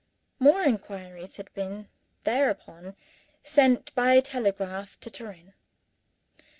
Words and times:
More 0.39 0.63
inquiries 0.63 1.35
had 1.35 1.53
been, 1.53 1.87
thereupon, 2.23 2.95
sent 3.43 3.93
by 3.93 4.19
telegraph 4.19 4.99
to 5.01 5.11
Turin. 5.11 5.53